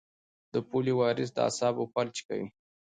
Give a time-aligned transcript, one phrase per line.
[0.53, 2.47] د پولیو وایرس د اعصابو فلج کوي.